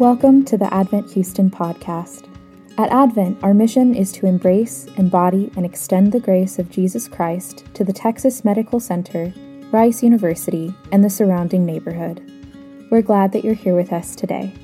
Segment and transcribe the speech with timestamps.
[0.00, 2.26] Welcome to the Advent Houston podcast.
[2.78, 7.66] At Advent, our mission is to embrace, embody, and extend the grace of Jesus Christ
[7.74, 9.30] to the Texas Medical Center,
[9.70, 12.22] Rice University, and the surrounding neighborhood.
[12.90, 14.54] We're glad that you're here with us today.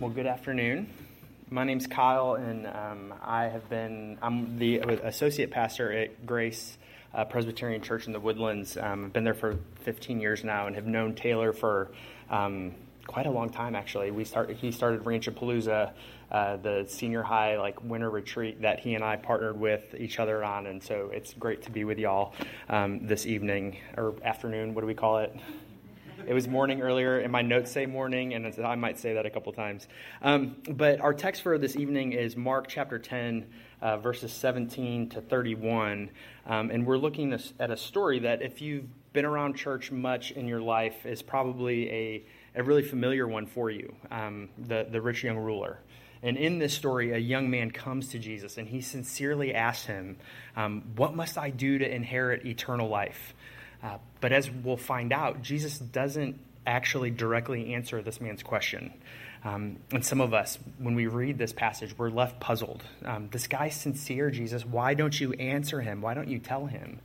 [0.00, 0.90] Well, good afternoon.
[1.48, 6.76] My name's Kyle, and um, I have been, I'm the associate pastor at Grace
[7.14, 8.76] uh, Presbyterian Church in the Woodlands.
[8.76, 11.90] Um, I've been there for 15 years now and have known Taylor for
[12.30, 12.74] um,
[13.06, 14.10] quite a long time, actually.
[14.10, 15.92] We start, he started Ranchapalooza,
[16.30, 20.42] uh, the senior high like winter retreat that he and I partnered with each other
[20.42, 22.34] on, and so it's great to be with y'all
[22.68, 24.74] um, this evening or afternoon.
[24.74, 25.34] What do we call it?
[26.26, 29.30] It was morning earlier, and my notes say morning, and I might say that a
[29.30, 29.86] couple times.
[30.22, 33.46] Um, but our text for this evening is Mark chapter 10,
[33.82, 36.10] uh, verses 17 to 31.
[36.46, 40.46] Um, and we're looking at a story that, if you've been around church much in
[40.46, 45.24] your life, is probably a, a really familiar one for you um, the, the rich
[45.24, 45.78] young ruler.
[46.22, 50.16] And in this story, a young man comes to Jesus and he sincerely asks him,
[50.56, 53.34] um, What must I do to inherit eternal life?
[53.84, 58.94] Uh, but as we'll find out, Jesus doesn't actually directly answer this man's question.
[59.44, 62.82] Um, and some of us, when we read this passage, we're left puzzled.
[63.04, 64.64] Um, this guy's sincere, Jesus.
[64.64, 66.00] Why don't you answer him?
[66.00, 67.00] Why don't you tell him?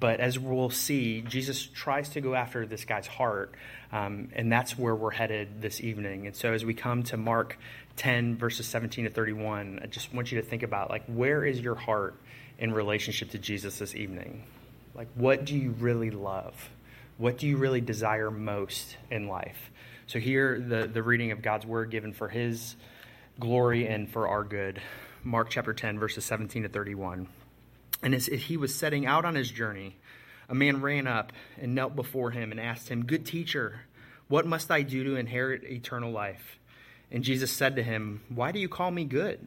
[0.00, 3.54] But as we'll see, Jesus tries to go after this guy's heart,
[3.92, 6.26] um, and that's where we're headed this evening.
[6.26, 7.58] And so, as we come to Mark
[7.96, 11.60] 10, verses 17 to 31, I just want you to think about like, where is
[11.60, 12.16] your heart
[12.58, 14.42] in relationship to Jesus this evening?
[14.94, 16.54] Like, what do you really love?
[17.18, 19.70] What do you really desire most in life?
[20.06, 22.76] So, here, the, the reading of God's word given for his
[23.40, 24.80] glory and for our good.
[25.24, 27.26] Mark chapter 10, verses 17 to 31.
[28.02, 29.96] And as he was setting out on his journey,
[30.48, 33.80] a man ran up and knelt before him and asked him, Good teacher,
[34.28, 36.58] what must I do to inherit eternal life?
[37.10, 39.46] And Jesus said to him, Why do you call me good?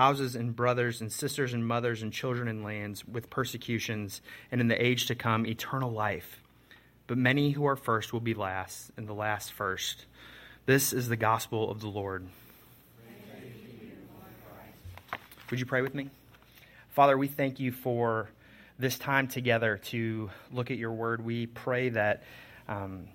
[0.00, 4.66] houses and brothers and sisters and mothers and children and lands with persecutions, and in
[4.66, 6.42] the age to come, eternal life.
[7.06, 10.06] But many who are first will be last, and the last first.
[10.64, 12.26] This is the gospel of the Lord.
[15.50, 16.08] Would you pray with me?
[16.88, 18.30] Father, we thank you for
[18.78, 21.22] this time together to look at your word.
[21.22, 22.22] We pray that
[22.68, 23.08] um,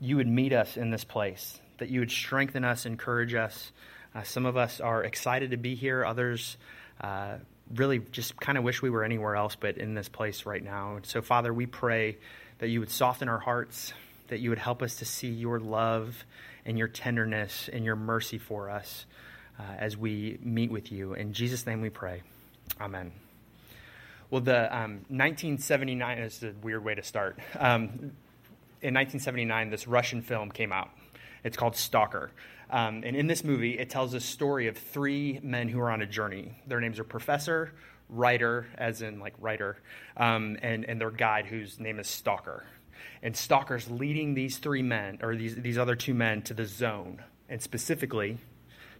[0.00, 3.72] you would meet us in this place, that you would strengthen us, encourage us.
[4.18, 6.56] Uh, some of us are excited to be here, others
[7.02, 7.36] uh,
[7.76, 10.96] really just kind of wish we were anywhere else but in this place right now.
[10.96, 12.16] And so, Father, we pray
[12.58, 13.92] that you would soften our hearts,
[14.26, 16.24] that you would help us to see your love
[16.64, 19.06] and your tenderness and your mercy for us
[19.56, 21.14] uh, as we meet with you.
[21.14, 22.22] In Jesus' name we pray.
[22.80, 23.12] Amen.
[24.30, 27.38] Well, the um, 1979 is a weird way to start.
[27.56, 27.84] Um,
[28.82, 30.90] in 1979, this Russian film came out.
[31.44, 32.32] It's called Stalker.
[32.70, 36.02] Um, and in this movie, it tells a story of three men who are on
[36.02, 36.52] a journey.
[36.66, 37.72] Their names are Professor,
[38.08, 39.78] Writer, as in like writer,
[40.16, 42.64] um, and, and their guide, whose name is Stalker.
[43.22, 47.22] And Stalker's leading these three men, or these, these other two men, to the zone,
[47.48, 48.38] and specifically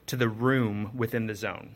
[0.07, 1.75] to the room within the zone.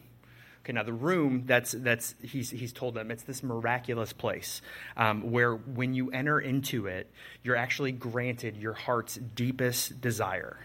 [0.62, 4.62] Okay, now the room that's that's he's he's told them it's this miraculous place
[4.97, 7.11] um, where when you enter into it,
[7.43, 10.61] you're actually granted your heart's deepest desire.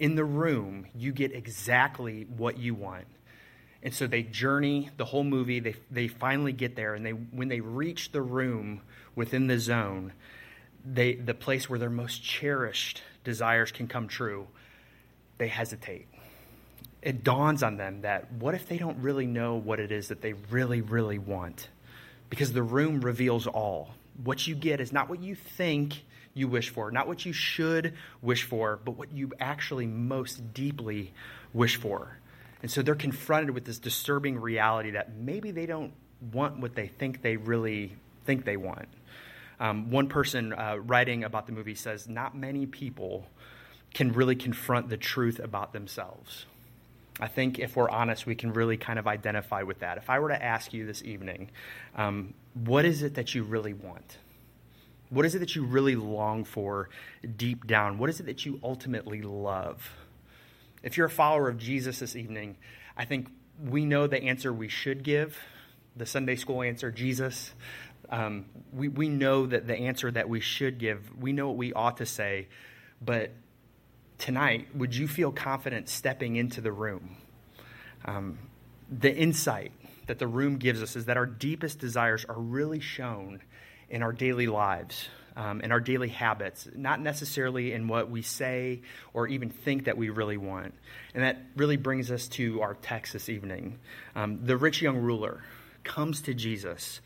[0.00, 3.06] In the room, you get exactly what you want.
[3.82, 5.60] And so they journey the whole movie.
[5.60, 8.80] They, they finally get there, and they, when they reach the room
[9.14, 10.14] within the zone,
[10.84, 14.48] they, the place where their most cherished desires can come true,
[15.36, 16.08] they hesitate.
[17.02, 20.22] It dawns on them that what if they don't really know what it is that
[20.22, 21.68] they really, really want?
[22.30, 23.90] Because the room reveals all.
[24.22, 26.04] What you get is not what you think
[26.34, 31.12] you wish for, not what you should wish for, but what you actually most deeply
[31.52, 32.18] wish for.
[32.62, 35.92] And so they're confronted with this disturbing reality that maybe they don't
[36.32, 38.88] want what they think they really think they want.
[39.58, 43.26] Um, one person uh, writing about the movie says, Not many people
[43.92, 46.46] can really confront the truth about themselves.
[47.18, 49.98] I think if we're honest, we can really kind of identify with that.
[49.98, 51.50] If I were to ask you this evening,
[51.94, 54.16] um, what is it that you really want?
[55.10, 56.88] What is it that you really long for
[57.36, 57.98] deep down?
[57.98, 59.96] What is it that you ultimately love?
[60.82, 62.56] If you're a follower of Jesus this evening,
[62.96, 63.28] I think
[63.60, 65.36] we know the answer we should give,
[65.96, 67.52] the Sunday school answer, Jesus.
[68.08, 71.72] Um, we, we know that the answer that we should give, we know what we
[71.72, 72.48] ought to say,
[73.02, 73.32] but
[74.18, 77.16] tonight, would you feel confident stepping into the room?
[78.04, 78.38] Um,
[78.90, 79.72] the insight
[80.06, 83.42] that the room gives us is that our deepest desires are really shown
[83.90, 88.80] in our daily lives, um, in our daily habits, not necessarily in what we say
[89.12, 90.74] or even think that we really want.
[91.14, 93.78] And that really brings us to our text this evening.
[94.14, 95.42] Um, the rich young ruler
[95.84, 97.00] comes to Jesus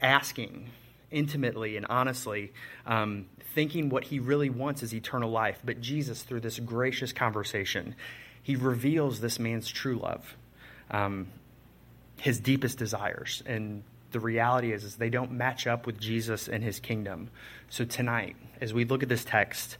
[0.00, 0.70] asking
[1.10, 2.52] intimately and honestly,
[2.86, 5.58] um, thinking what he really wants is eternal life.
[5.64, 7.94] But Jesus, through this gracious conversation,
[8.42, 10.36] he reveals this man's true love,
[10.90, 11.28] um,
[12.20, 13.42] his deepest desires.
[13.46, 17.30] And the reality is, is they don't match up with Jesus and his kingdom.
[17.68, 19.76] So tonight, as we look at this text,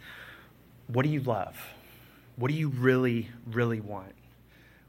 [0.87, 1.57] what do you love?
[2.37, 4.15] What do you really, really want?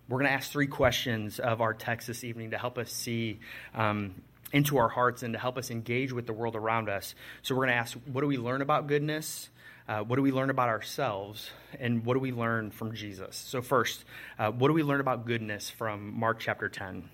[0.08, 3.40] We're going to ask three questions of our text this evening to help us see
[3.76, 4.16] um,
[4.52, 7.16] into our hearts and to help us engage with the world around us.
[7.44, 9.50] So we're going to ask, what do we learn about goodness?
[9.88, 11.50] Uh, what do we learn about ourselves?
[11.80, 13.36] And what do we learn from Jesus?
[13.36, 14.04] So, first,
[14.38, 17.10] uh, what do we learn about goodness from Mark chapter 10?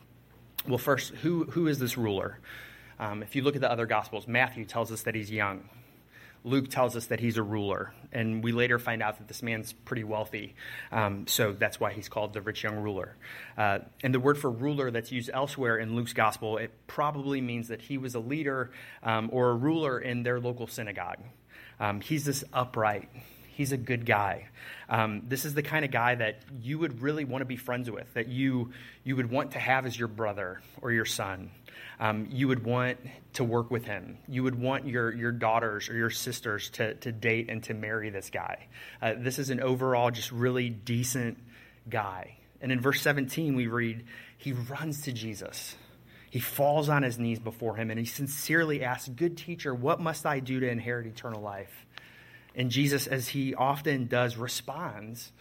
[0.68, 2.40] Well, first, who, who is this ruler?
[3.00, 5.70] Um, if you look at the other Gospels, Matthew tells us that he's young.
[6.44, 9.74] Luke tells us that he's a ruler, and we later find out that this man's
[9.74, 10.56] pretty wealthy.
[10.92, 13.16] Um, so that's why he's called the rich young ruler.
[13.58, 17.68] Uh, and the word for ruler that's used elsewhere in Luke's gospel, it probably means
[17.68, 18.72] that he was a leader
[19.04, 21.20] um, or a ruler in their local synagogue.
[21.80, 23.10] Um, he's this upright,
[23.56, 24.48] he's a good guy.
[24.88, 27.90] Um, this is the kind of guy that you would really want to be friends
[27.90, 28.72] with, that you,
[29.04, 31.50] you would want to have as your brother or your son
[32.00, 32.98] um, you would want
[33.34, 34.18] to work with him.
[34.28, 38.10] You would want your, your daughters or your sisters to, to date and to marry
[38.10, 38.68] this guy.
[39.02, 41.38] Uh, this is an overall just really decent
[41.90, 42.38] guy.
[42.62, 44.06] And in verse 17, we read,
[44.38, 45.76] He runs to Jesus.
[46.30, 50.26] He falls on his knees before him and he sincerely asks, Good teacher, what must
[50.26, 51.85] I do to inherit eternal life?
[52.56, 55.32] And Jesus, as he often does, responds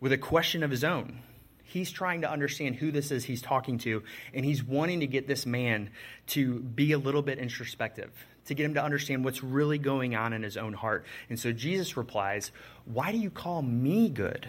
[0.00, 1.20] with a question of his own.
[1.64, 5.26] He's trying to understand who this is he's talking to, and he's wanting to get
[5.26, 5.90] this man
[6.28, 8.10] to be a little bit introspective,
[8.46, 11.04] to get him to understand what's really going on in his own heart.
[11.28, 12.52] And so Jesus replies,
[12.86, 14.48] Why do you call me good?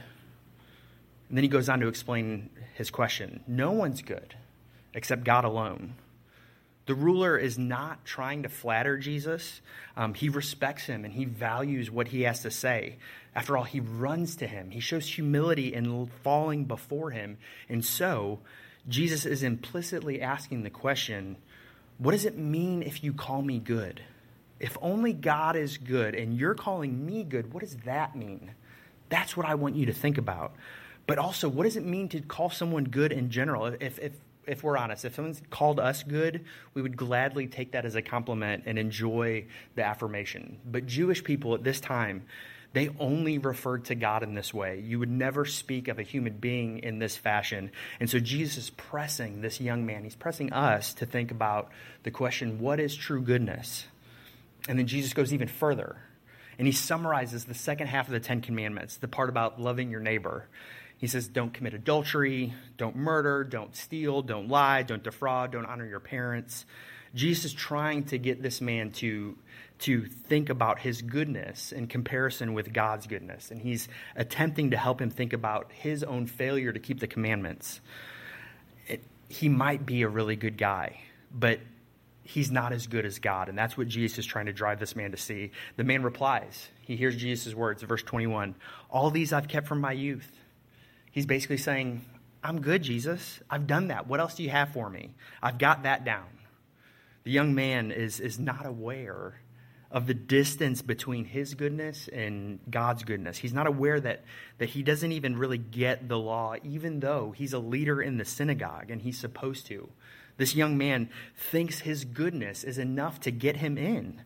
[1.27, 4.35] And then he goes on to explain his question No one's good
[4.93, 5.95] except God alone.
[6.89, 9.61] The ruler is not trying to flatter Jesus.
[9.95, 12.97] Um, he respects him and he values what he has to say.
[13.35, 14.71] After all, he runs to him.
[14.71, 17.37] He shows humility in falling before him.
[17.69, 18.39] And so,
[18.87, 21.37] Jesus is implicitly asking the question
[21.99, 24.01] what does it mean if you call me good?
[24.59, 28.49] If only God is good and you're calling me good, what does that mean?
[29.09, 30.55] That's what I want you to think about.
[31.05, 33.67] But also, what does it mean to call someone good in general?
[33.67, 34.13] If, if
[34.49, 38.01] if we're honest, if someone's called us good, we would gladly take that as a
[38.01, 40.59] compliment and enjoy the affirmation.
[40.65, 42.23] But Jewish people at this time,
[42.73, 44.79] they only referred to God in this way.
[44.79, 47.71] You would never speak of a human being in this fashion.
[47.99, 51.69] And so Jesus is pressing this young man, he's pressing us to think about
[52.03, 53.85] the question what is true goodness?
[54.67, 55.97] And then Jesus goes even further.
[56.59, 60.01] And he summarizes the second half of the Ten Commandments, the part about loving your
[60.01, 60.45] neighbor.
[60.99, 65.85] He says, don't commit adultery, don't murder, don't steal, don't lie, don't defraud, don't honor
[65.85, 66.65] your parents.
[67.15, 69.37] Jesus is trying to get this man to,
[69.79, 73.49] to think about his goodness in comparison with God's goodness.
[73.49, 73.87] And he's
[74.17, 77.79] attempting to help him think about his own failure to keep the commandments.
[78.87, 80.99] It, he might be a really good guy,
[81.33, 81.61] but
[82.23, 83.47] he's not as good as God.
[83.47, 85.51] And that's what Jesus is trying to drive this man to see.
[85.77, 88.53] The man replies, he hears Jesus' words, verse 21
[88.89, 90.29] All these I've kept from my youth.
[91.11, 92.03] He's basically saying,
[92.43, 93.39] I'm good, Jesus.
[93.49, 94.07] I've done that.
[94.07, 95.11] What else do you have for me?
[95.41, 96.27] I've got that down.
[97.23, 99.41] The young man is, is not aware
[99.91, 103.37] of the distance between his goodness and God's goodness.
[103.37, 104.23] He's not aware that,
[104.59, 108.25] that he doesn't even really get the law, even though he's a leader in the
[108.25, 109.89] synagogue and he's supposed to.
[110.37, 114.21] This young man thinks his goodness is enough to get him in.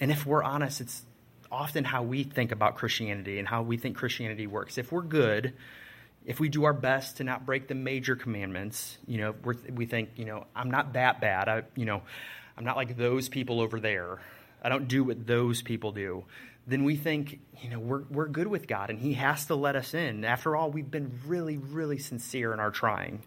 [0.00, 1.02] And if we're honest, it's
[1.50, 4.78] often how we think about Christianity and how we think Christianity works.
[4.78, 5.54] If we're good,
[6.28, 9.34] if we do our best to not break the major commandments, you know,
[9.72, 11.48] we think, you know, I'm not that bad.
[11.48, 12.02] I, you know,
[12.56, 14.20] I'm not like those people over there.
[14.62, 16.24] I don't do what those people do,
[16.66, 19.74] then we think, you know, we're, we're good with God and He has to let
[19.74, 20.22] us in.
[20.22, 23.22] After all, we've been really, really sincere in our trying.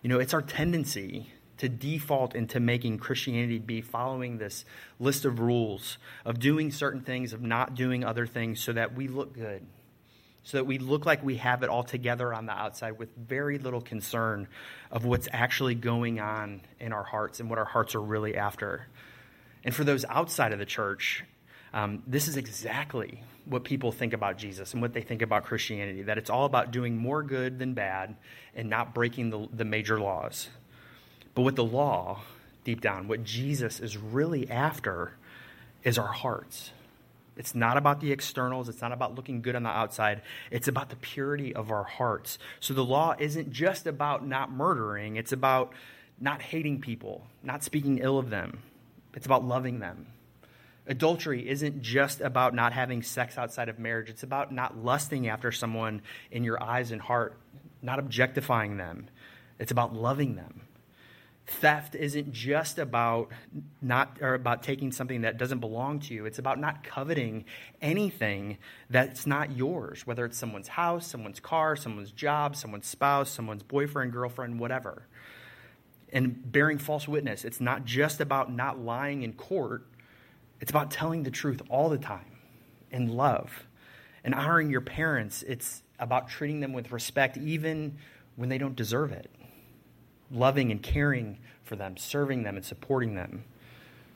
[0.00, 4.64] You know, it's our tendency to default into making Christianity be following this
[4.98, 9.08] list of rules, of doing certain things, of not doing other things, so that we
[9.08, 9.66] look good,
[10.44, 13.58] so that we look like we have it all together on the outside with very
[13.58, 14.46] little concern
[14.90, 18.86] of what's actually going on in our hearts and what our hearts are really after.
[19.64, 21.24] And for those outside of the church,
[21.72, 26.02] um, this is exactly what people think about Jesus and what they think about Christianity
[26.02, 28.14] that it's all about doing more good than bad
[28.54, 30.48] and not breaking the, the major laws.
[31.34, 32.20] But with the law,
[32.64, 35.16] deep down, what Jesus is really after
[35.82, 36.70] is our hearts.
[37.36, 38.68] It's not about the externals.
[38.68, 40.22] It's not about looking good on the outside.
[40.50, 42.38] It's about the purity of our hearts.
[42.60, 45.72] So the law isn't just about not murdering, it's about
[46.20, 48.62] not hating people, not speaking ill of them,
[49.14, 50.06] it's about loving them.
[50.86, 55.50] Adultery isn't just about not having sex outside of marriage, it's about not lusting after
[55.50, 57.38] someone in your eyes and heart,
[57.82, 59.08] not objectifying them.
[59.58, 60.63] It's about loving them.
[61.46, 63.28] Theft isn't just about
[63.82, 66.24] not or about taking something that doesn't belong to you.
[66.24, 67.44] It's about not coveting
[67.82, 68.58] anything
[68.88, 74.12] that's not yours, whether it's someone's house, someone's car, someone's job, someone's spouse, someone's boyfriend,
[74.12, 75.06] girlfriend, whatever
[76.14, 77.44] and bearing false witness.
[77.44, 79.84] It's not just about not lying in court,
[80.60, 82.38] it's about telling the truth all the time
[82.92, 83.66] and love.
[84.22, 87.98] And honoring your parents, it's about treating them with respect even
[88.36, 89.30] when they don't deserve it.
[90.34, 93.44] Loving and caring for them, serving them and supporting them.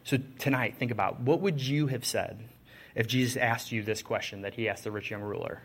[0.04, 2.42] So tonight, think about what would you have said
[2.94, 5.62] if Jesus asked you this question that he asked the rich young ruler?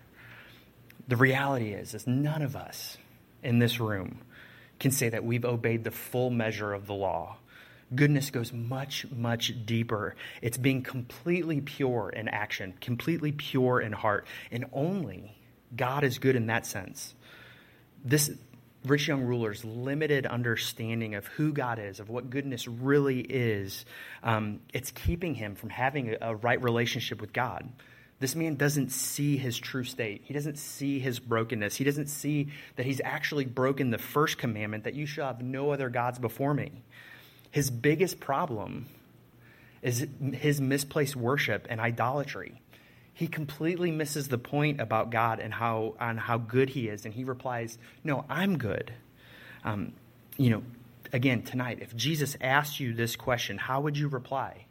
[1.07, 2.97] The reality is, is none of us
[3.41, 4.21] in this room
[4.79, 7.37] can say that we've obeyed the full measure of the law.
[7.95, 10.15] Goodness goes much, much deeper.
[10.41, 15.37] It's being completely pure in action, completely pure in heart, and only
[15.75, 17.13] God is good in that sense.
[18.03, 18.31] This
[18.85, 23.85] rich young ruler's limited understanding of who God is, of what goodness really is,
[24.23, 27.69] um, it's keeping him from having a, a right relationship with God.
[28.19, 30.21] This man doesn't see his true state.
[30.23, 31.75] He doesn't see his brokenness.
[31.75, 35.71] He doesn't see that he's actually broken the first commandment that you shall have no
[35.71, 36.71] other gods before me.
[37.51, 38.85] His biggest problem
[39.81, 42.61] is his misplaced worship and idolatry.
[43.13, 47.05] He completely misses the point about God and how, on how good he is.
[47.05, 48.93] And he replies, No, I'm good.
[49.63, 49.93] Um,
[50.37, 50.63] you know,
[51.11, 54.65] again, tonight, if Jesus asked you this question, how would you reply?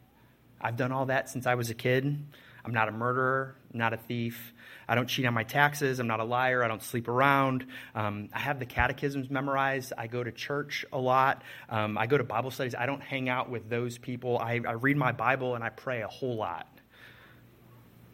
[0.60, 2.18] I've done all that since I was a kid.
[2.64, 4.52] I'm not a murderer, I'm not a thief.
[4.88, 6.00] I don't cheat on my taxes.
[6.00, 6.62] I'm not a liar.
[6.62, 7.66] I don't sleep around.
[7.94, 9.92] Um, I have the catechisms memorized.
[9.96, 11.42] I go to church a lot.
[11.68, 12.74] Um, I go to Bible studies.
[12.74, 14.38] I don't hang out with those people.
[14.38, 16.66] I, I read my Bible and I pray a whole lot.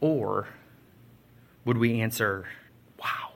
[0.01, 0.49] Or
[1.65, 2.47] would we answer,
[2.99, 3.33] wow,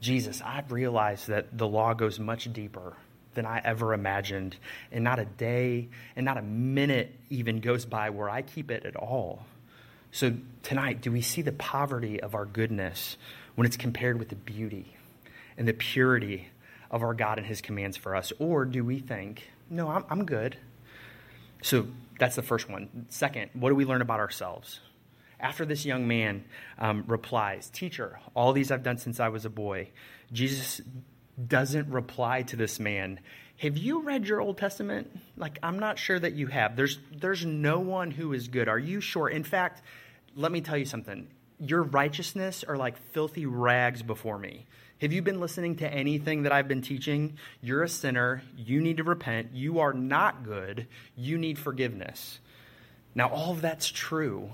[0.00, 2.96] Jesus, I've realized that the law goes much deeper
[3.36, 4.56] than I ever imagined.
[4.90, 8.84] And not a day and not a minute even goes by where I keep it
[8.84, 9.46] at all.
[10.10, 13.16] So, tonight, do we see the poverty of our goodness
[13.54, 14.96] when it's compared with the beauty
[15.58, 16.48] and the purity
[16.90, 18.32] of our God and His commands for us?
[18.38, 20.56] Or do we think, no, I'm, I'm good?
[21.62, 21.88] So,
[22.18, 23.06] that's the first one.
[23.10, 24.80] Second, what do we learn about ourselves?
[25.38, 26.44] After this young man
[26.78, 29.90] um, replies, Teacher, all these I've done since I was a boy,
[30.32, 30.80] Jesus
[31.46, 33.20] doesn't reply to this man,
[33.58, 35.18] Have you read your Old Testament?
[35.36, 36.76] Like, I'm not sure that you have.
[36.76, 38.68] There's, there's no one who is good.
[38.68, 39.28] Are you sure?
[39.28, 39.82] In fact,
[40.34, 41.28] let me tell you something.
[41.58, 44.66] Your righteousness are like filthy rags before me.
[45.00, 47.36] Have you been listening to anything that I've been teaching?
[47.60, 48.42] You're a sinner.
[48.56, 49.52] You need to repent.
[49.52, 50.86] You are not good.
[51.14, 52.38] You need forgiveness.
[53.14, 54.50] Now, all of that's true,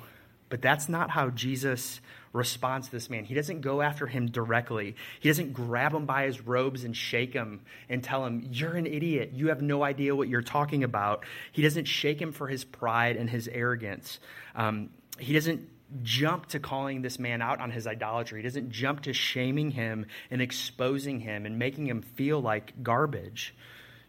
[0.52, 2.02] But that's not how Jesus
[2.34, 3.24] responds to this man.
[3.24, 4.96] He doesn't go after him directly.
[5.18, 8.84] He doesn't grab him by his robes and shake him and tell him, You're an
[8.84, 9.30] idiot.
[9.32, 11.24] You have no idea what you're talking about.
[11.52, 14.20] He doesn't shake him for his pride and his arrogance.
[14.54, 15.70] Um, he doesn't
[16.02, 18.40] jump to calling this man out on his idolatry.
[18.40, 23.54] He doesn't jump to shaming him and exposing him and making him feel like garbage.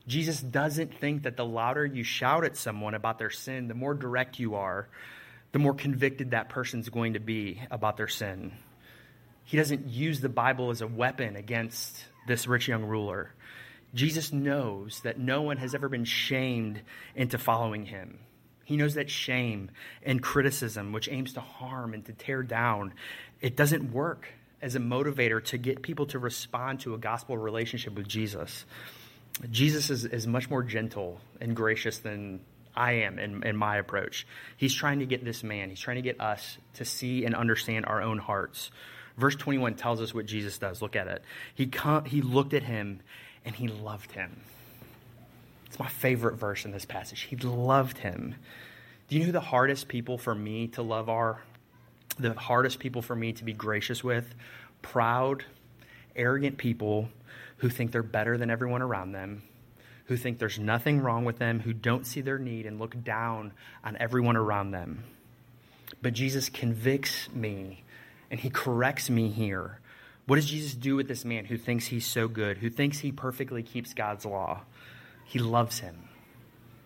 [0.07, 3.93] Jesus doesn't think that the louder you shout at someone about their sin, the more
[3.93, 4.89] direct you are,
[5.53, 8.51] the more convicted that person's going to be about their sin.
[9.45, 13.31] He doesn't use the Bible as a weapon against this rich young ruler.
[13.93, 16.81] Jesus knows that no one has ever been shamed
[17.15, 18.19] into following him.
[18.65, 19.69] He knows that shame
[20.03, 22.93] and criticism, which aims to harm and to tear down,
[23.41, 24.27] it doesn't work
[24.62, 28.65] as a motivator to get people to respond to a gospel relationship with Jesus.
[29.51, 32.39] Jesus is, is much more gentle and gracious than
[32.75, 34.25] I am in, in my approach.
[34.58, 37.86] He's trying to get this man, he's trying to get us to see and understand
[37.86, 38.72] our own hearts.
[39.18, 40.82] Verse 21 tells us what Jesus does.
[40.82, 41.24] Look at it.
[41.53, 41.70] He,
[42.08, 43.01] he looked at him
[43.46, 44.42] and he loved him.
[45.68, 47.22] It's my favorite verse in this passage.
[47.22, 48.36] He loved him.
[49.08, 51.42] Do you know who the hardest people for me to love are?
[52.20, 54.34] The hardest people for me to be gracious with?
[54.82, 55.44] Proud,
[56.15, 57.10] arrogant people
[57.58, 59.42] who think they're better than everyone around them,
[60.05, 63.53] who think there's nothing wrong with them, who don't see their need and look down
[63.83, 65.03] on everyone around them.
[66.01, 67.83] But Jesus convicts me
[68.29, 69.79] and he corrects me here.
[70.25, 73.12] What does Jesus do with this man who thinks he's so good, who thinks he
[73.12, 74.62] perfectly keeps God's law?
[75.25, 76.10] He loves him.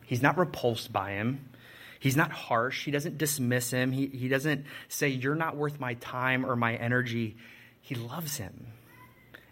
[0.06, 1.50] He's not repulsed by him.
[2.00, 2.86] He's not harsh.
[2.86, 3.92] He doesn't dismiss him.
[3.92, 7.36] He, he doesn't say, You're not worth my time or my energy.
[7.82, 8.68] He loves him.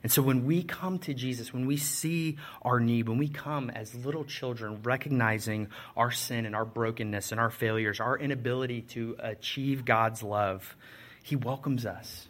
[0.06, 3.72] And so when we come to Jesus, when we see our need, when we come
[3.72, 9.16] as little children, recognizing our sin and our brokenness and our failures, our inability to
[9.18, 10.78] achieve God's love,
[11.24, 12.28] He welcomes us.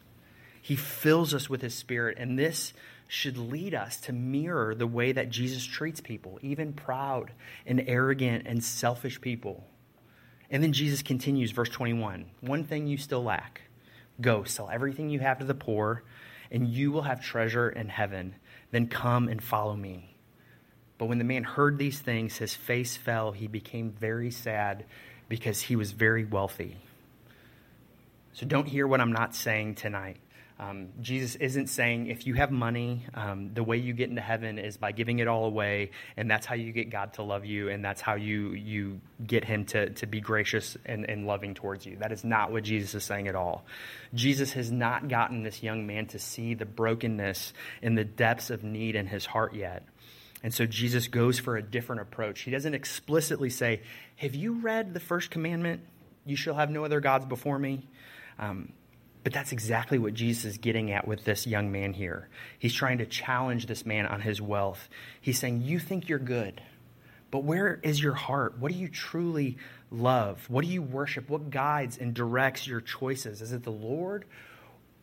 [0.61, 2.17] He fills us with His Spirit.
[2.17, 2.71] And this
[3.09, 7.33] should lead us to mirror the way that Jesus treats people, even proud
[7.65, 9.65] and arrogant and selfish people.
[10.49, 13.63] And then Jesus continues, verse 21 One thing you still lack
[14.21, 16.03] go, sell everything you have to the poor,
[16.51, 18.35] and you will have treasure in heaven.
[18.71, 20.15] Then come and follow me.
[20.97, 23.31] But when the man heard these things, his face fell.
[23.31, 24.85] He became very sad
[25.27, 26.77] because he was very wealthy.
[28.33, 30.17] So don't hear what I'm not saying tonight.
[30.57, 34.57] Um, Jesus isn't saying if you have money, um, the way you get into heaven
[34.57, 37.67] is by giving it all away, and that's how you get God to love you,
[37.67, 41.85] and that's how you you get Him to to be gracious and, and loving towards
[41.85, 41.97] you.
[41.97, 43.65] That is not what Jesus is saying at all.
[44.13, 48.63] Jesus has not gotten this young man to see the brokenness and the depths of
[48.63, 49.83] need in his heart yet.
[50.41, 52.41] And so Jesus goes for a different approach.
[52.41, 53.81] He doesn't explicitly say,
[54.15, 55.81] Have you read the first commandment?
[56.23, 57.87] You shall have no other gods before me.
[58.39, 58.71] Um,
[59.25, 62.29] but that's exactly what Jesus is getting at with this young man here.
[62.59, 64.87] He's trying to challenge this man on his wealth.
[65.19, 66.61] He's saying, You think you're good,
[67.31, 68.59] but where is your heart?
[68.59, 69.57] What do you truly
[69.89, 70.47] love?
[70.47, 71.27] What do you worship?
[71.27, 73.41] What guides and directs your choices?
[73.41, 74.25] Is it the Lord?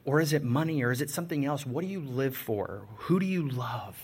[0.04, 0.84] Or is it money?
[0.84, 1.66] Or is it something else?
[1.66, 2.86] What do you live for?
[2.98, 4.00] Who do you love?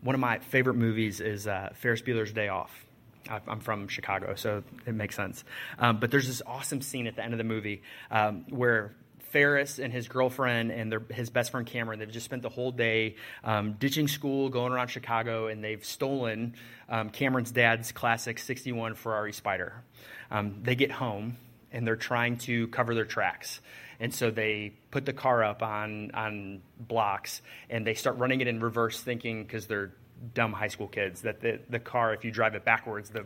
[0.00, 2.86] One of my favorite movies is uh, Ferris Bueller's Day Off.
[3.30, 5.44] I'm from Chicago, so it makes sense.
[5.78, 8.94] Um, but there's this awesome scene at the end of the movie um, where
[9.34, 12.70] Ferris and his girlfriend and their, his best friend Cameron, they've just spent the whole
[12.70, 16.54] day um, ditching school, going around Chicago, and they've stolen
[16.88, 19.82] um, Cameron's dad's classic 61 Ferrari Spider.
[20.30, 21.36] Um, they get home
[21.72, 23.60] and they're trying to cover their tracks.
[23.98, 28.46] And so they put the car up on, on blocks and they start running it
[28.46, 29.94] in reverse, thinking because they're
[30.32, 33.24] dumb high school kids that the, the car, if you drive it backwards, the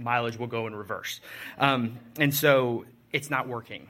[0.00, 1.20] mileage will go in reverse.
[1.58, 3.88] Um, and so it's not working.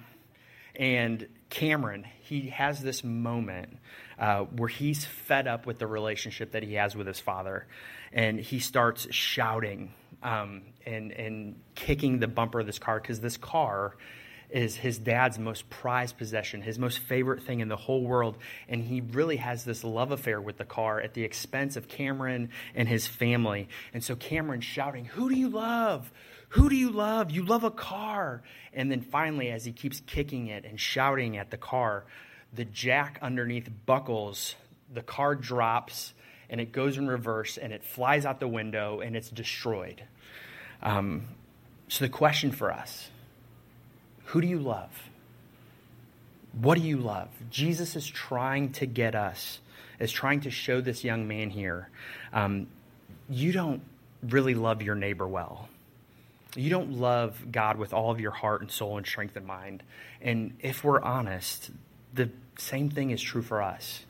[0.76, 3.78] And Cameron, he has this moment
[4.18, 7.66] uh, where he's fed up with the relationship that he has with his father.
[8.12, 13.36] And he starts shouting um, and, and kicking the bumper of this car because this
[13.36, 13.96] car
[14.54, 18.38] is his dad's most prized possession, his most favorite thing in the whole world.
[18.68, 22.50] And he really has this love affair with the car at the expense of Cameron
[22.72, 23.68] and his family.
[23.92, 26.12] And so Cameron's shouting, Who do you love?
[26.50, 27.32] Who do you love?
[27.32, 28.44] You love a car.
[28.72, 32.04] And then finally, as he keeps kicking it and shouting at the car,
[32.52, 34.54] the jack underneath buckles,
[34.92, 36.14] the car drops,
[36.48, 40.04] and it goes in reverse, and it flies out the window, and it's destroyed.
[40.80, 41.26] Um,
[41.88, 43.10] so, the question for us
[44.24, 44.90] who do you love?
[46.60, 47.28] What do you love?
[47.50, 49.58] Jesus is trying to get us,
[49.98, 51.88] is trying to show this young man here.
[52.32, 52.68] Um,
[53.28, 53.82] you don't
[54.22, 55.68] really love your neighbor well.
[56.56, 59.82] You don't love God with all of your heart and soul and strength and mind.
[60.20, 61.70] And if we're honest,
[62.12, 64.04] the same thing is true for us.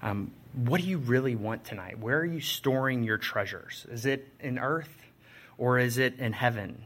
[0.00, 1.98] Um, what do you really want tonight?
[1.98, 3.84] Where are you storing your treasures?
[3.90, 4.94] Is it in earth
[5.56, 6.84] or is it in heaven?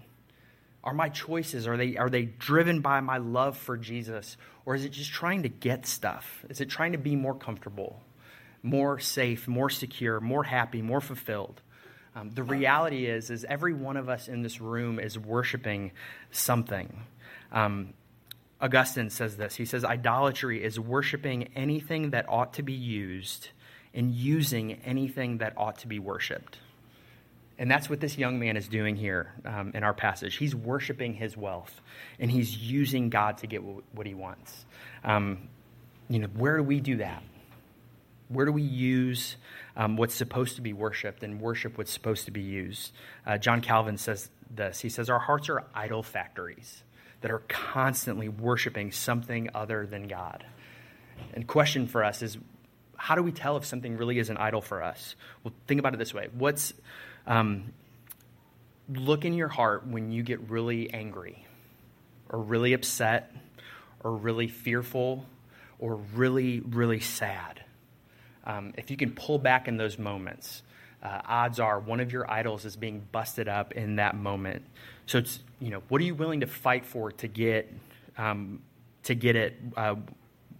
[0.84, 4.84] Are my choices are they are they driven by my love for Jesus or is
[4.84, 6.44] it just trying to get stuff?
[6.48, 8.00] Is it trying to be more comfortable,
[8.62, 11.60] more safe, more secure, more happy, more fulfilled?
[12.14, 15.92] Um, the reality is, is every one of us in this room is worshiping
[16.30, 17.04] something.
[17.50, 17.94] Um,
[18.60, 19.56] Augustine says this.
[19.56, 23.48] He says, Idolatry is worshiping anything that ought to be used
[23.94, 26.58] and using anything that ought to be worshiped.
[27.62, 30.34] And that's what this young man is doing here um, in our passage.
[30.34, 31.80] He's worshiping his wealth,
[32.18, 34.66] and he's using God to get what he wants.
[35.04, 35.48] Um,
[36.08, 37.22] you know, where do we do that?
[38.26, 39.36] Where do we use
[39.76, 42.90] um, what's supposed to be worshiped and worship what's supposed to be used?
[43.24, 44.80] Uh, John Calvin says this.
[44.80, 46.82] He says, Our hearts are idol factories
[47.20, 50.44] that are constantly worshiping something other than God.
[51.32, 52.38] And question for us is
[52.96, 55.14] how do we tell if something really is an idol for us?
[55.44, 56.28] Well, think about it this way.
[56.32, 56.72] What's
[57.26, 57.72] um,
[58.88, 61.44] look in your heart when you get really angry
[62.28, 63.34] or really upset
[64.02, 65.26] or really fearful
[65.78, 67.64] or really, really sad.
[68.44, 70.62] Um, if you can pull back in those moments,
[71.02, 74.62] uh, odds are one of your idols is being busted up in that moment.
[75.06, 77.72] So it's you know what are you willing to fight for to get
[78.16, 78.60] um,
[79.04, 79.96] to get it uh,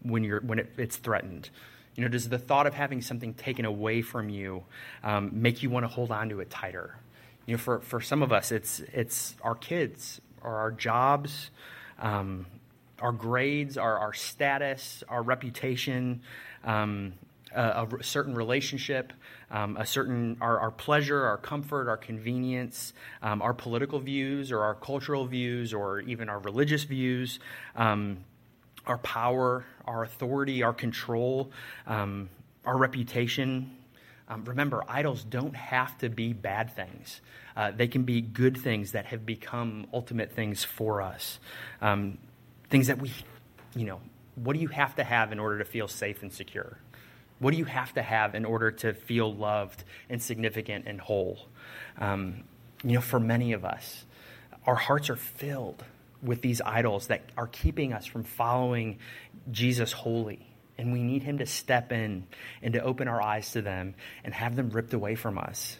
[0.02, 1.50] when you're when it, it's threatened.
[1.94, 4.64] You know, does the thought of having something taken away from you
[5.02, 6.96] um, make you want to hold on to it tighter?
[7.46, 11.50] You know, for, for some of us, it's it's our kids or our jobs,
[11.98, 12.46] um,
[13.00, 16.22] our grades, our, our status, our reputation,
[16.64, 17.12] um,
[17.54, 19.12] a, a, certain relationship,
[19.50, 24.60] um, a certain our, our, pleasure, our comfort, our convenience, um, our political views or
[24.60, 27.38] our cultural views or even our religious views,
[27.76, 28.18] um,
[28.86, 31.50] our power, our authority, our control,
[31.86, 32.28] um,
[32.64, 33.76] our reputation.
[34.28, 37.20] Um, remember, idols don't have to be bad things.
[37.56, 41.38] Uh, they can be good things that have become ultimate things for us.
[41.80, 42.18] Um,
[42.70, 43.12] things that we,
[43.76, 44.00] you know,
[44.36, 46.78] what do you have to have in order to feel safe and secure?
[47.38, 51.38] What do you have to have in order to feel loved and significant and whole?
[51.98, 52.44] Um,
[52.84, 54.04] you know, for many of us,
[54.66, 55.84] our hearts are filled
[56.22, 58.98] with these idols that are keeping us from following
[59.50, 60.46] Jesus wholly.
[60.78, 62.26] And we need him to step in
[62.62, 65.76] and to open our eyes to them and have them ripped away from us.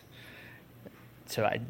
[1.27, 1.61] So I,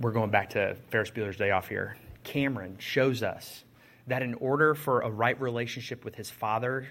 [0.00, 1.96] we're going back to Ferris Bueller's Day Off here.
[2.22, 3.64] Cameron shows us
[4.06, 6.86] that in order for a right relationship with his father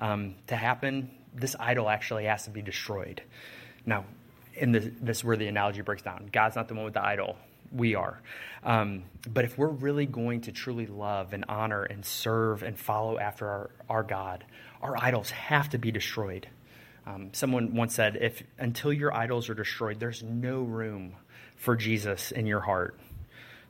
[0.00, 3.22] um, to happen, this idol actually has to be destroyed.
[3.84, 4.04] Now,
[4.54, 6.28] in this, this is where the analogy breaks down.
[6.32, 7.36] God's not the one with the idol.
[7.72, 8.20] We are.
[8.64, 13.18] Um, but if we're really going to truly love and honor and serve and follow
[13.18, 14.44] after our, our God,
[14.82, 16.48] our idols have to be destroyed.
[17.06, 21.14] Um, someone once said, if until your idols are destroyed, there's no room
[21.56, 22.98] for Jesus in your heart.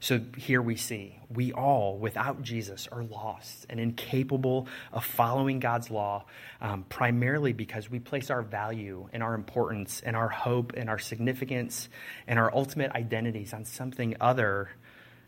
[0.01, 5.91] So here we see we all, without Jesus, are lost and incapable of following God's
[5.91, 6.25] law,
[6.61, 10.99] um, primarily because we place our value and our importance and our hope and our
[10.99, 11.89] significance
[12.27, 14.71] and our ultimate identities on something other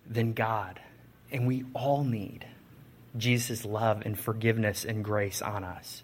[0.08, 0.80] than God.
[1.32, 2.46] And we all need
[3.16, 6.02] Jesus' love and forgiveness and grace on us.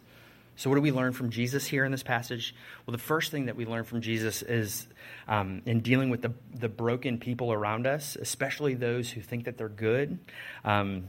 [0.56, 2.54] So, what do we learn from Jesus here in this passage?
[2.86, 4.88] Well, the first thing that we learn from Jesus is
[5.28, 9.58] um, in dealing with the, the broken people around us, especially those who think that
[9.58, 10.18] they're good,
[10.64, 11.08] um,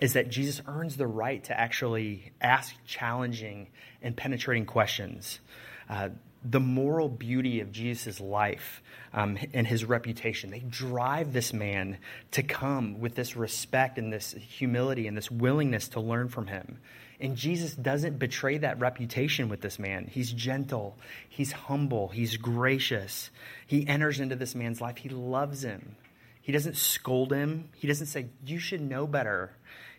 [0.00, 3.68] is that Jesus earns the right to actually ask challenging
[4.00, 5.40] and penetrating questions.
[5.88, 6.08] Uh,
[6.44, 8.82] the moral beauty of Jesus' life
[9.12, 10.50] um, and his reputation.
[10.50, 11.98] They drive this man
[12.32, 16.78] to come with this respect and this humility and this willingness to learn from him.
[17.22, 20.08] And Jesus doesn't betray that reputation with this man.
[20.10, 23.30] He's gentle, he's humble, he's gracious.
[23.64, 25.94] He enters into this man's life, he loves him.
[26.40, 29.52] He doesn't scold him, he doesn't say, You should know better.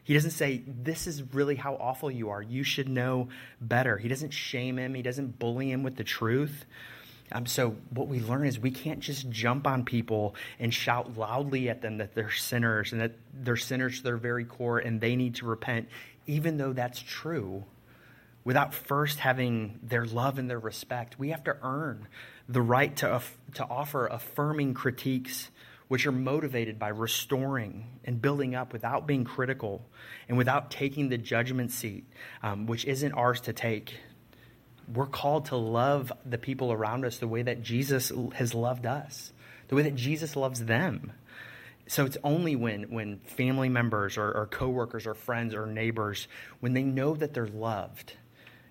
[0.03, 2.41] He doesn't say, This is really how awful you are.
[2.41, 3.29] You should know
[3.61, 3.97] better.
[3.97, 6.65] He doesn't shame him, he doesn't bully him with the truth.
[7.33, 11.67] Um, so, what we learn is we can't just jump on people and shout loudly
[11.69, 15.15] at them that they're sinners and that they're sinners to their very core and they
[15.15, 15.87] need to repent
[16.25, 17.63] even though that's true,
[18.43, 22.07] without first having their love and their respect, we have to earn
[22.47, 23.21] the right to,
[23.55, 25.49] to offer affirming critiques
[25.87, 29.85] which are motivated by restoring and building up without being critical
[30.27, 32.05] and without taking the judgment seat,
[32.41, 33.97] um, which isn't ours to take.
[34.91, 39.31] We're called to love the people around us the way that Jesus has loved us,
[39.67, 41.13] the way that Jesus loves them.
[41.87, 46.27] So it's only when, when family members or, or coworkers or friends or neighbors,
[46.59, 48.13] when they know that they're loved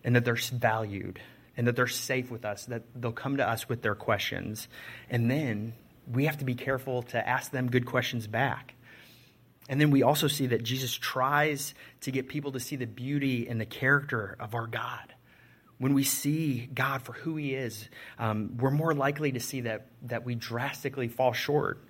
[0.03, 1.21] and that they're valued
[1.57, 4.69] and that they're safe with us, that they'll come to us with their questions.
[5.11, 5.75] And then
[6.11, 8.75] we have to be careful to ask them good questions back.
[9.69, 13.47] And then we also see that Jesus tries to get people to see the beauty
[13.49, 15.15] and the character of our God.
[15.83, 19.89] When we see God for who He is, um, we're more likely to see that,
[20.03, 21.83] that we drastically fall short.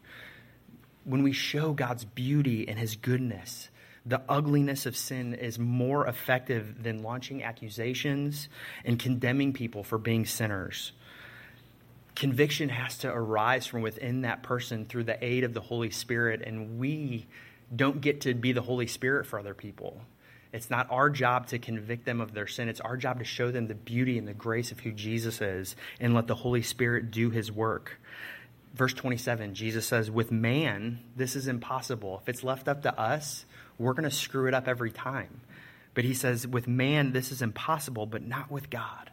[1.05, 3.69] When we show God's beauty and His goodness,
[4.07, 8.49] the ugliness of sin is more effective than launching accusations
[8.83, 10.93] and condemning people for being sinners.
[12.15, 16.41] Conviction has to arise from within that person through the aid of the Holy Spirit,
[16.41, 17.27] and we
[17.77, 20.01] don't get to be the Holy Spirit for other people.
[20.53, 22.69] It's not our job to convict them of their sin.
[22.69, 25.77] It's our job to show them the beauty and the grace of who Jesus is
[25.99, 27.99] and let the Holy Spirit do his work.
[28.75, 32.21] Verse 27, Jesus says, With man, this is impossible.
[32.23, 33.45] If it's left up to us,
[33.79, 35.41] we're going to screw it up every time.
[35.95, 39.11] But he says, With man, this is impossible, but not with God.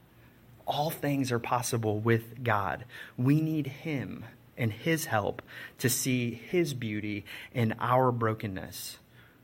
[0.65, 2.85] All things are possible with God.
[3.17, 4.25] We need him
[4.57, 5.41] and his help
[5.79, 8.97] to see his beauty in our brokenness.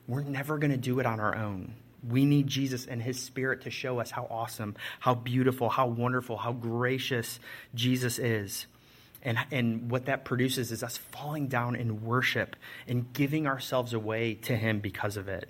[0.07, 1.73] We're never going to do it on our own.
[2.07, 6.37] We need Jesus and his spirit to show us how awesome, how beautiful, how wonderful,
[6.37, 7.39] how gracious
[7.73, 8.67] Jesus is.
[9.23, 12.55] And, and what that produces is us falling down in worship
[12.87, 15.49] and giving ourselves away to him because of it.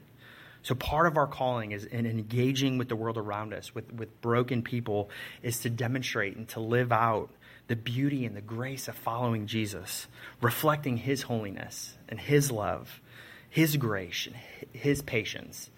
[0.63, 4.19] So part of our calling is in engaging with the world around us, with, with
[4.21, 5.11] broken people,
[5.43, 7.29] is to demonstrate and to live out
[7.67, 10.07] the beauty and the grace of following Jesus,
[10.41, 13.01] reflecting his holiness and his love,
[13.49, 14.35] his grace, and
[14.73, 15.69] his patience,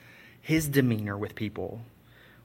[0.47, 1.81] his demeanor with people.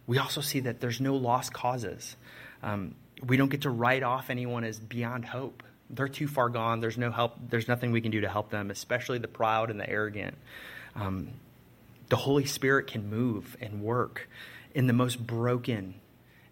[0.08, 2.16] We also see that there's no lost causes.
[2.60, 5.62] Um, we don't get to write off anyone as beyond hope.
[5.88, 6.80] They're too far gone.
[6.80, 7.36] There's no help.
[7.48, 10.36] There's nothing we can do to help them, especially the proud and the arrogant.
[10.96, 11.28] Um,
[12.08, 14.28] the Holy Spirit can move and work
[14.74, 15.94] in the most broken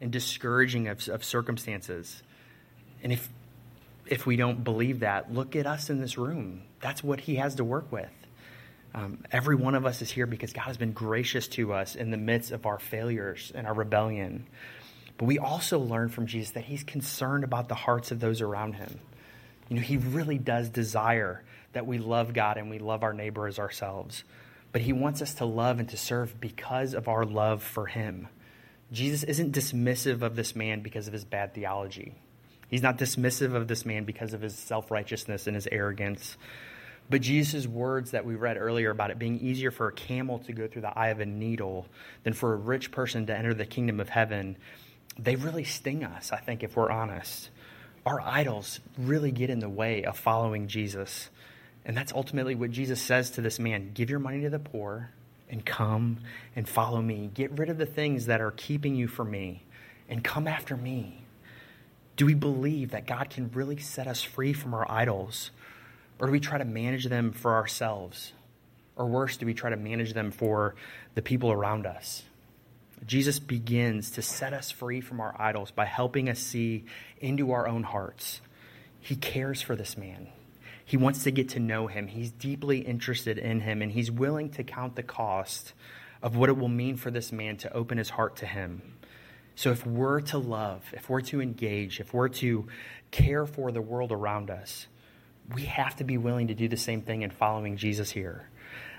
[0.00, 2.22] and discouraging of, of circumstances.
[3.02, 3.28] And if
[4.06, 6.62] if we don't believe that, look at us in this room.
[6.80, 8.19] That's what He has to work with.
[8.94, 12.10] Um, every one of us is here because God has been gracious to us in
[12.10, 14.46] the midst of our failures and our rebellion.
[15.16, 18.74] But we also learn from Jesus that he's concerned about the hearts of those around
[18.74, 18.98] him.
[19.68, 23.46] You know, he really does desire that we love God and we love our neighbor
[23.46, 24.24] as ourselves.
[24.72, 28.28] But he wants us to love and to serve because of our love for him.
[28.92, 32.14] Jesus isn't dismissive of this man because of his bad theology.
[32.68, 36.36] He's not dismissive of this man because of his self righteousness and his arrogance.
[37.10, 40.52] But Jesus' words that we read earlier about it being easier for a camel to
[40.52, 41.86] go through the eye of a needle
[42.22, 44.56] than for a rich person to enter the kingdom of heaven,
[45.18, 47.50] they really sting us, I think, if we're honest.
[48.06, 51.28] Our idols really get in the way of following Jesus.
[51.84, 55.10] And that's ultimately what Jesus says to this man give your money to the poor
[55.50, 56.18] and come
[56.54, 57.30] and follow me.
[57.34, 59.64] Get rid of the things that are keeping you from me
[60.08, 61.24] and come after me.
[62.16, 65.50] Do we believe that God can really set us free from our idols?
[66.20, 68.32] Or do we try to manage them for ourselves?
[68.94, 70.74] Or worse, do we try to manage them for
[71.14, 72.22] the people around us?
[73.06, 76.84] Jesus begins to set us free from our idols by helping us see
[77.18, 78.42] into our own hearts.
[79.00, 80.28] He cares for this man.
[80.84, 82.08] He wants to get to know him.
[82.08, 85.72] He's deeply interested in him, and he's willing to count the cost
[86.22, 88.82] of what it will mean for this man to open his heart to him.
[89.54, 92.66] So, if we're to love, if we're to engage, if we're to
[93.10, 94.86] care for the world around us,
[95.54, 98.48] we have to be willing to do the same thing in following Jesus here.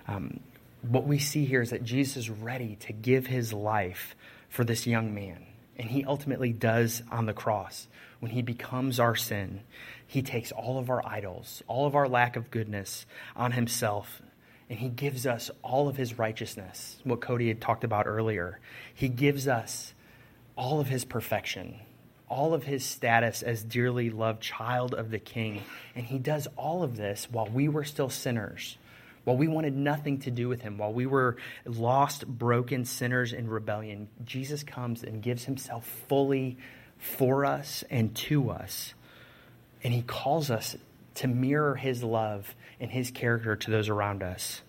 [0.08, 0.40] Um,
[0.82, 4.16] what we see here is that Jesus is ready to give his life
[4.50, 5.46] for this young man.
[5.78, 7.88] And he ultimately does on the cross.
[8.20, 9.62] When he becomes our sin,
[10.06, 14.22] he takes all of our idols, all of our lack of goodness on himself,
[14.70, 18.60] and he gives us all of his righteousness, what Cody had talked about earlier.
[18.94, 19.94] He gives us
[20.56, 21.80] all of his perfection,
[22.32, 25.62] all of his status as dearly loved child of the king.
[25.96, 28.78] And he does all of this while we were still sinners,
[29.26, 33.50] while we wanted nothing to do with him, while we were lost, broken sinners in
[33.50, 34.08] rebellion.
[34.24, 36.58] Jesus comes and gives himself fully
[36.98, 38.94] for us and to us.
[39.84, 40.78] And he calls us
[41.15, 44.62] to mirror his love and his character to those around us.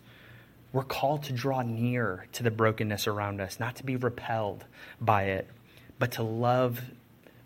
[0.73, 4.65] We're called to draw near to the brokenness around us, not to be repelled
[5.01, 5.49] by it,
[5.99, 6.81] but to love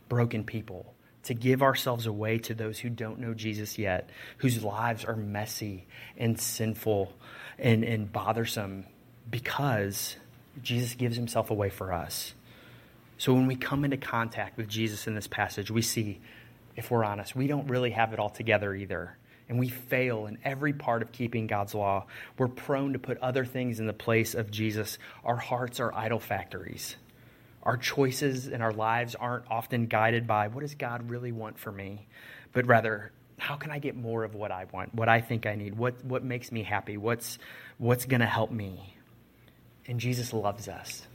[0.08, 5.04] broken people, to give ourselves away to those who don't know Jesus yet, whose lives
[5.04, 7.12] are messy and sinful
[7.58, 8.86] and, and bothersome
[9.28, 10.16] because
[10.62, 12.32] Jesus gives himself away for us.
[13.18, 16.20] So when we come into contact with Jesus in this passage, we see,
[16.76, 19.16] if we're honest, we don't really have it all together either.
[19.48, 22.06] and we fail in every part of keeping God's law.
[22.38, 24.98] We're prone to put other things in the place of Jesus.
[25.24, 26.96] Our hearts are idol factories.
[27.66, 31.72] Our choices in our lives aren't often guided by what does God really want for
[31.72, 32.06] me,
[32.52, 35.56] but rather, how can I get more of what I want, what I think I
[35.56, 37.40] need, what, what makes me happy, what's,
[37.78, 38.94] what's going to help me?
[39.88, 41.08] And Jesus loves us.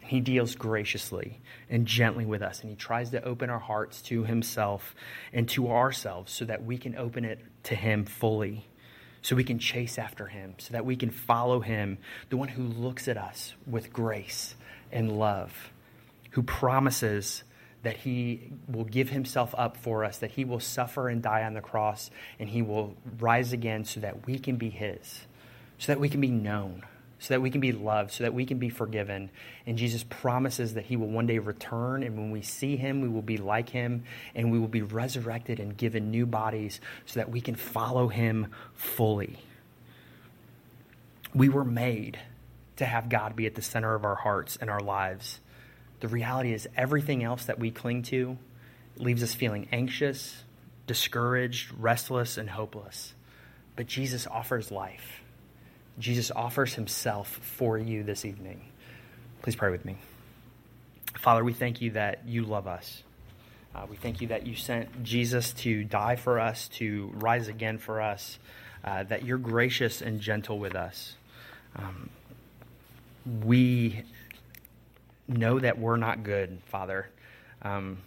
[0.00, 4.00] And he deals graciously and gently with us, and He tries to open our hearts
[4.02, 4.94] to Himself
[5.34, 8.66] and to ourselves so that we can open it to Him fully,
[9.20, 11.98] so we can chase after Him, so that we can follow Him,
[12.30, 14.54] the one who looks at us with grace
[14.90, 15.70] and love,
[16.38, 17.42] who promises
[17.82, 21.52] that He will give Himself up for us, that He will suffer and die on
[21.52, 25.22] the cross, and He will rise again so that we can be His,
[25.78, 26.84] so that we can be known
[27.18, 29.28] so that we can be loved, so that we can be forgiven.
[29.66, 33.08] And Jesus promises that he will one day return, and when we see him, we
[33.08, 34.04] will be like him,
[34.36, 38.46] and we will be resurrected and given new bodies so that we can follow him
[38.76, 39.36] fully.
[41.34, 42.20] We were made
[42.76, 45.40] to have God be at the center of our hearts and our lives.
[46.00, 48.38] The reality is, everything else that we cling to
[48.96, 50.42] leaves us feeling anxious,
[50.86, 53.14] discouraged, restless, and hopeless.
[53.76, 55.20] But Jesus offers life.
[55.98, 58.60] Jesus offers himself for you this evening.
[59.42, 59.96] Please pray with me.
[61.18, 63.02] Father, we thank you that you love us.
[63.74, 67.78] Uh, we thank you that you sent Jesus to die for us, to rise again
[67.78, 68.38] for us,
[68.84, 71.16] uh, that you're gracious and gentle with us.
[71.76, 72.10] Um,
[73.44, 74.04] we
[75.28, 77.08] know that we're not good, Father,
[77.62, 77.98] um,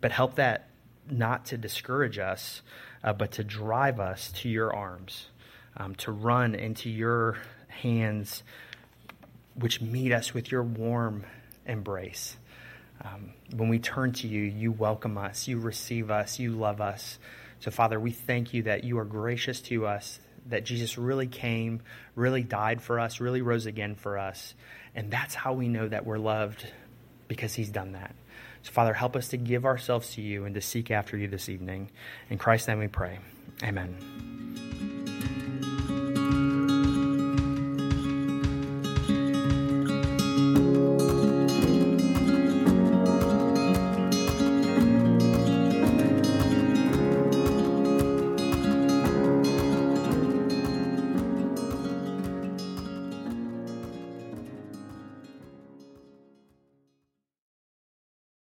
[0.00, 0.68] but help that
[1.10, 2.62] not to discourage us,
[3.02, 5.28] uh, but to drive us to your arms
[5.78, 7.38] um, to run into your
[7.68, 8.42] hands,
[9.54, 11.24] which meet us with your warm
[11.66, 12.36] embrace.
[13.02, 17.18] Um, when we turn to you, you welcome us, you receive us, you love us.
[17.60, 21.82] So, Father, we thank you that you are gracious to us, that Jesus really came,
[22.16, 24.54] really died for us, really rose again for us.
[24.98, 26.66] And that's how we know that we're loved
[27.28, 28.16] because he's done that.
[28.64, 31.48] So, Father, help us to give ourselves to you and to seek after you this
[31.48, 31.92] evening.
[32.30, 33.20] In Christ's name we pray.
[33.62, 34.37] Amen.